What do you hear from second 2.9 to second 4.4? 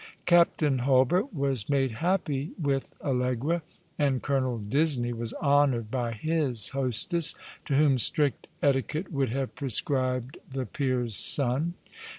Allegra, and